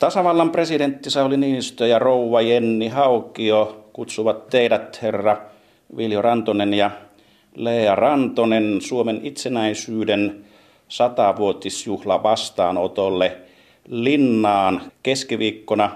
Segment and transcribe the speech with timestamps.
[0.00, 5.42] Tasavallan presidentti Sauli Niinistö ja rouva Jenni Haukio kutsuvat teidät, herra
[5.96, 6.90] Viljo Rantonen ja
[7.54, 10.44] Lea Rantonen, Suomen itsenäisyyden
[10.88, 13.36] satavuotisjuhla vastaanotolle
[13.88, 15.90] Linnaan keskiviikkona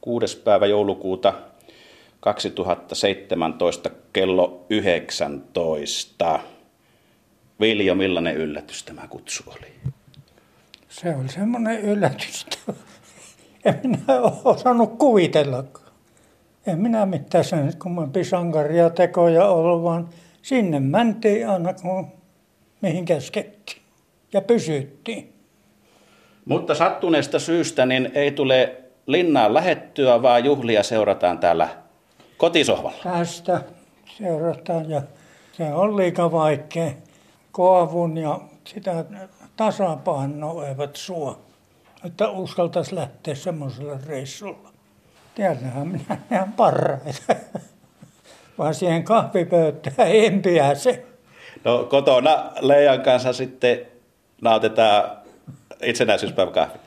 [0.00, 0.38] 6.
[0.38, 1.32] päivä joulukuuta
[2.20, 6.40] 2017 kello 19.
[7.60, 9.66] Viljo, millainen yllätys tämä kutsu oli?
[10.88, 12.46] Se oli semmoinen yllätys,
[13.66, 15.86] en minä ole osannut kuvitellakaan.
[16.66, 20.08] En minä mitään sen kummempi sankaria tekoja ollut, vaan
[20.42, 22.06] sinne mentiin aina kun
[22.80, 23.82] mihin käskettiin
[24.32, 25.32] ja pysyttiin.
[26.44, 28.76] Mutta sattuneesta syystä niin ei tule
[29.06, 31.68] linnaan lähettyä, vaan juhlia seurataan täällä
[32.36, 32.98] kotisohvalla.
[33.02, 33.60] Tästä
[34.18, 35.02] seurataan ja
[35.52, 36.90] se on liika vaikea.
[37.52, 39.04] Koavun ja sitä
[39.56, 41.38] tasapainoa eivät suo,
[42.04, 44.70] että uskaltaisi lähteä semmoiselle reissulla.
[45.34, 47.34] Täällähän minä ihan parhaita.
[48.58, 51.06] Vaan siihen kahvipöytään en pääse.
[51.64, 53.80] No kotona Leijan kanssa sitten
[54.42, 55.10] nautitaan
[55.82, 56.78] itsenäisyyspäiväkahvi.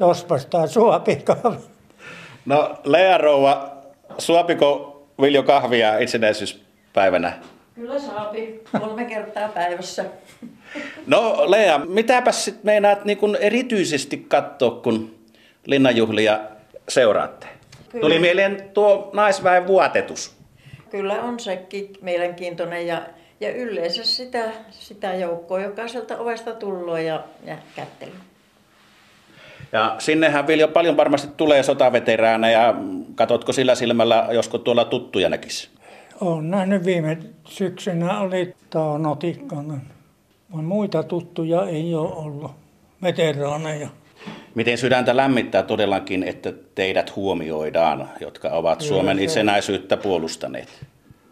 [0.00, 1.56] Jospas tämä suopikahvi.
[2.46, 3.72] No Lea rouva,
[4.18, 7.38] suopiko Viljo kahvia itsenäisyyspäivänä?
[7.80, 10.04] Kyllä saapi, kolme kertaa päivässä.
[11.06, 15.14] No Lea, mitäpäs sit meinaat niin kun erityisesti katsoa, kun
[15.66, 16.40] linnanjuhlia
[16.88, 17.46] seuraatte?
[17.88, 18.02] Kyllä.
[18.02, 20.36] Tuli mieleen tuo naisväen vuotetus.
[20.90, 23.02] Kyllä on sekin mielenkiintoinen ja,
[23.40, 28.12] ja yleensä sitä, sitä joukkoa jokaiselta ovesta tullut ja, ja kättely.
[29.72, 32.74] Ja sinnehän Viljo paljon varmasti tulee sotaveteraaneja.
[33.14, 35.79] Katotko sillä silmällä, josko tuolla tuttuja näkisi?
[36.20, 39.82] Olen nähnyt viime syksynä, oli Tauno Tikkanen.
[40.48, 42.50] Muita tuttuja ei ole ollut,
[43.02, 43.88] veteraaneja.
[44.54, 50.86] Miten sydäntä lämmittää todellakin, että teidät huomioidaan, jotka ovat Suomen itsenäisyyttä puolustaneet?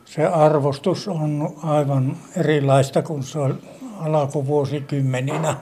[0.04, 3.54] Se arvostus on aivan erilaista kuin se oli
[3.98, 5.56] alkuvuosikymmeninä.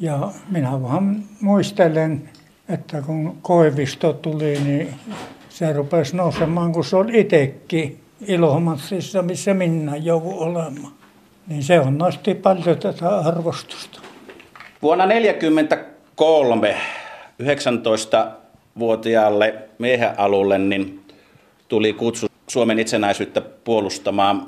[0.00, 2.28] Ja minä vaan muistelen,
[2.68, 4.94] että kun Koivisto tuli, niin
[5.48, 10.92] se rupesi nousemaan, kun se oli itsekin Ilomatsissa, missä minä joudun olemaan.
[11.46, 14.00] Niin se on nosti paljon tätä arvostusta.
[14.82, 16.76] Vuonna 1943
[17.42, 21.00] 19-vuotiaalle miehen alulle niin
[21.68, 24.46] tuli kutsu Suomen itsenäisyyttä puolustamaan.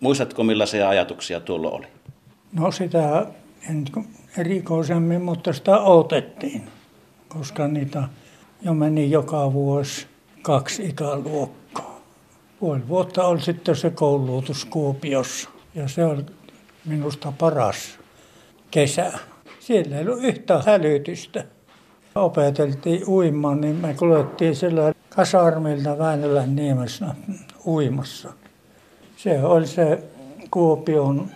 [0.00, 1.86] Muistatko millaisia ajatuksia tuolla oli?
[2.52, 3.26] No sitä
[3.70, 3.84] en
[4.38, 6.62] erikoisemmin, mutta sitä otettiin,
[7.28, 8.02] koska niitä
[8.62, 10.06] jo meni joka vuosi
[10.42, 11.63] kaksi ikäluokkaa.
[12.64, 16.24] Puoli vuotta oli sitten se koulutus Kuopiossa ja se oli
[16.84, 17.98] minusta paras
[18.70, 19.12] kesä.
[19.60, 21.44] Siellä ei ollut yhtään hälytystä.
[22.14, 27.06] Opeteltiin uimaan, niin me kuljettiin sillä kasarmilta Väinölän niemessä
[27.66, 28.32] uimassa.
[29.16, 30.02] Se oli se
[30.50, 31.28] Kuopion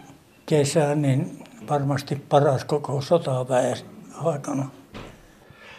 [0.46, 3.76] kesä, niin varmasti paras koko sotaväen
[4.24, 4.70] aikana.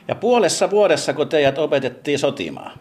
[0.07, 2.79] Ja puolessa vuodessa, kun teidät opetettiin sotimaan?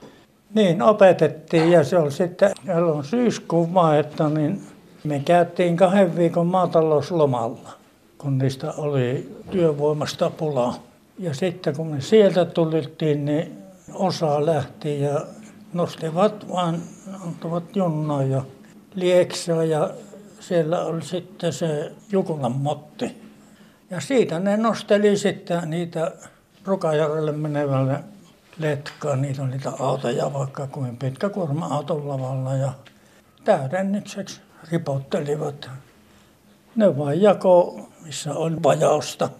[0.55, 2.53] Niin, opetettiin ja se oli sitten,
[2.95, 4.63] on syyskuun maetta, niin
[5.05, 7.71] me käytiin kahden viikon maatalouslomalla,
[8.19, 10.75] kun niistä oli työvoimasta pulaa.
[11.19, 13.59] Ja sitten kun me sieltä tulittiin, niin
[13.95, 15.27] osa lähti ja
[15.73, 16.83] nostivat vaan,
[17.27, 18.45] antavat junnoa ja
[18.95, 19.91] lieksaa ja
[20.41, 23.23] siellä oli sitten se Jukulan motti.
[23.91, 26.13] Ja siitä ne nosteli sitten niitä
[26.65, 27.99] Rukajärvelle menevälle
[28.59, 29.17] letkaa.
[29.17, 32.73] Niitä on niitä autoja vaikka kuin pitkä kuorma-auton lavalla ja
[33.45, 34.41] täydennykseksi
[34.73, 35.71] ripottelivat.
[36.77, 39.31] Ne vain jako, missä on vajausta.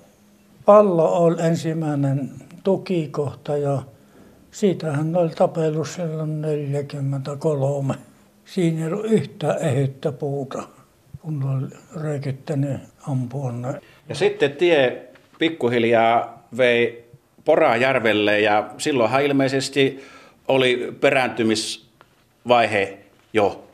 [0.65, 2.31] Pallo oli ensimmäinen
[2.65, 3.83] tukikohta ja
[4.51, 7.95] siitähän oli tapellut silloin 43.
[8.45, 10.63] Siinä ei ollut yhtään ehyttä puuta
[11.29, 13.53] kun oli reikittänyt ampua
[14.09, 15.03] Ja sitten tie
[15.39, 17.08] pikkuhiljaa vei
[17.49, 20.05] Porajärvelle ja silloinhan ilmeisesti
[20.49, 22.99] oli perääntymisvaihe
[23.33, 23.65] jo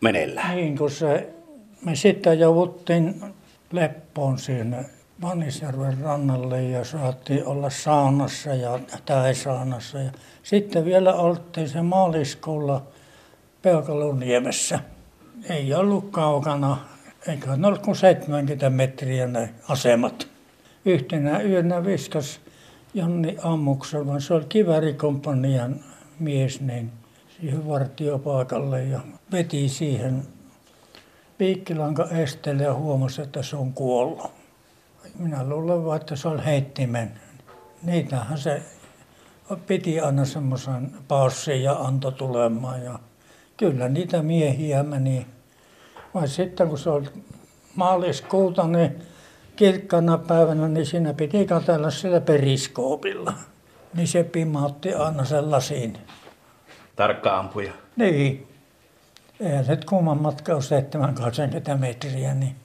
[0.00, 0.56] meneillään.
[0.56, 1.28] Niin, kun se,
[1.84, 3.14] me sitten jouduttiin
[3.72, 4.84] Leppoon siinä
[5.22, 9.98] Vanisjärven rannalle ja saatiin olla saunassa ja täisaunassa.
[9.98, 10.10] Ja
[10.42, 12.82] sitten vielä oltiin se maaliskuulla
[13.62, 14.80] Peukaloniemessä
[15.50, 16.76] ei ollut kaukana,
[17.28, 20.28] eikä ne ollut kuin 70 metriä ne asemat.
[20.84, 22.40] Yhtenä yönä viskas
[22.94, 25.80] Janni Ammuksen, vaan se oli kivärikompanian
[26.18, 26.92] mies, niin
[27.36, 29.00] siihen vartiopaikalle ja
[29.32, 30.22] veti siihen
[31.38, 34.30] piikkilanka estelle ja huomasi, että se on kuollut.
[35.18, 37.20] Minä luulen vaan, että se oli heittimen.
[37.82, 38.62] Niitähän se
[39.66, 42.84] piti aina semmoisen paussin ja anto tulemaan.
[42.84, 42.98] Ja
[43.56, 45.26] kyllä niitä miehiä meni.
[46.14, 47.08] Vai sitten kun se oli
[47.74, 49.02] maaliskuuta, niin
[49.56, 53.32] kirkkana päivänä, niin siinä piti katsella sillä periskoopilla.
[53.94, 55.98] Niin se pimautti aina sen lasin.
[56.96, 57.72] Tarkka ampuja.
[57.96, 58.46] Niin.
[59.40, 60.62] Eihän se kumman matka ole
[61.74, 62.56] 7-80 metriä, niin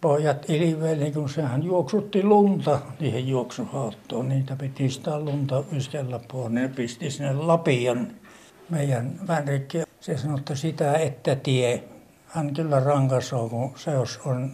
[0.00, 4.28] pojat ilveili, kun sehän juoksutti lunta niihin juoksuhauttoon.
[4.28, 6.52] Niitä piti sitä lunta ystellä pois.
[6.52, 8.08] Ne pisti sinne Lapian
[8.68, 9.82] meidän vänrikki.
[10.00, 11.84] Se sanoi, että sitä että tie.
[12.26, 14.52] Hän kyllä rankasoo, kun se jos on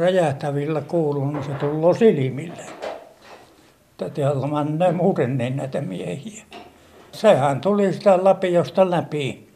[0.00, 2.62] räjähtävillä kuulunut, niin se tulee silmille.
[3.90, 6.44] Että täällä menee muuten niin näitä miehiä.
[7.12, 9.48] Sehän tuli sitä Lapiosta läpi,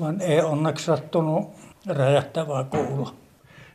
[0.00, 1.50] vaan ei onneksi sattunut
[1.86, 3.14] räjähtävää kuulla.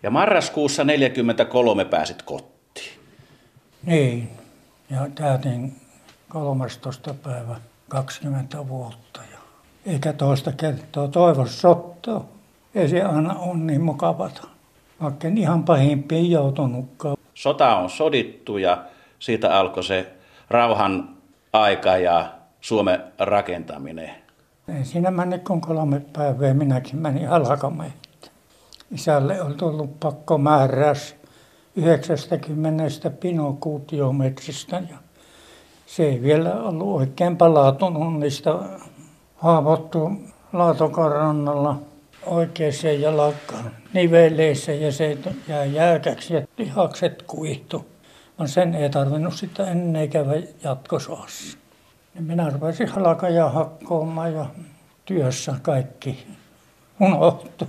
[0.03, 2.99] Ja marraskuussa 43 pääsit kotiin.
[3.85, 4.29] Niin,
[4.89, 5.75] ja täytin
[6.29, 7.13] 13.
[7.13, 7.55] päivä
[7.87, 9.21] 20 vuotta.
[9.31, 9.37] Ja
[9.85, 12.25] eikä toista kertaa toivo sottaa.
[12.75, 14.47] Ei se aina ole niin mukavata,
[15.03, 17.17] vaikka en ihan pahimpiin joutunutkaan.
[17.33, 18.85] Sota on sodittu ja
[19.19, 20.13] siitä alkoi se
[20.49, 21.09] rauhan
[21.53, 22.31] aika ja
[22.61, 24.11] Suomen rakentaminen.
[24.77, 27.93] Ei siinä meni kun kolme päivää, minäkin menin alkamaan.
[28.91, 31.15] Isälle oli tullut pakko määräys
[31.75, 34.97] 90 pinokuutiometristä ja
[35.85, 38.55] se ei vielä ollut oikein palautunut niistä
[39.35, 40.11] haavoittu
[40.53, 41.79] laatokarannalla
[42.25, 47.85] oikeaan jalkaan niveleissä ja se jäi jäykäksi ja lihakset kuihtu.
[48.37, 51.57] Vaan sen ei tarvinnut sitä ennen käydä jatkosodassa.
[52.13, 54.45] Niin minä rupesin halkaja hakkaamaan ja
[55.05, 56.27] työssä kaikki
[56.99, 57.67] unohtui.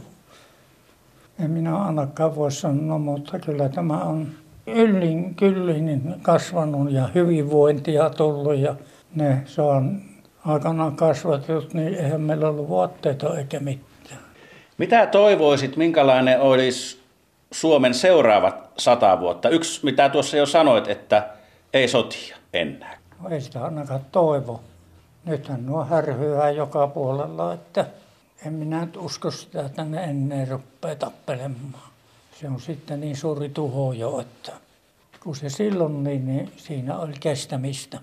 [1.39, 4.29] En minä ainakaan voi sanoa, mutta kyllä tämä on
[4.67, 8.77] yllin kyllin kasvanut ja hyvinvointia tullut ja
[9.15, 10.01] ne se on
[10.45, 13.92] aikanaan kasvatut, niin eihän meillä ollut vaatteita eikä mitään.
[14.83, 17.01] Mitä toivoisit, minkälainen olisi
[17.51, 19.49] Suomen seuraavat sata vuotta?
[19.49, 21.29] Yksi, mitä tuossa jo sanoit, että
[21.73, 22.99] ei sotia enää.
[23.21, 24.61] No ei sitä ainakaan toivo.
[25.25, 27.87] Nythän nuo härhyää joka puolella, että
[28.47, 31.75] en minä nyt usko sitä, että ne ennen rupeaa tappelemaan.
[32.41, 34.53] Se on sitten niin suuri tuho jo, että
[35.21, 37.99] kun se silloin niin, niin siinä oli kestämistä.